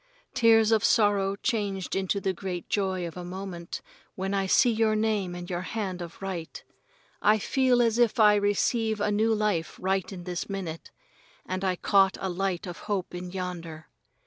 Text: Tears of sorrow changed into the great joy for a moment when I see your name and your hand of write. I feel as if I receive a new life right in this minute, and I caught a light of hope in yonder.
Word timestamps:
Tears 0.33 0.71
of 0.71 0.83
sorrow 0.83 1.35
changed 1.35 1.95
into 1.95 2.19
the 2.19 2.33
great 2.33 2.67
joy 2.69 3.07
for 3.11 3.19
a 3.19 3.23
moment 3.23 3.83
when 4.15 4.33
I 4.33 4.47
see 4.47 4.71
your 4.71 4.95
name 4.95 5.35
and 5.35 5.47
your 5.47 5.61
hand 5.61 6.01
of 6.01 6.19
write. 6.23 6.63
I 7.21 7.37
feel 7.37 7.83
as 7.83 7.99
if 7.99 8.19
I 8.19 8.33
receive 8.33 8.99
a 8.99 9.11
new 9.11 9.31
life 9.31 9.77
right 9.79 10.11
in 10.11 10.23
this 10.23 10.49
minute, 10.49 10.89
and 11.45 11.63
I 11.63 11.75
caught 11.75 12.17
a 12.19 12.29
light 12.29 12.65
of 12.65 12.79
hope 12.89 13.13
in 13.13 13.29
yonder. 13.29 13.89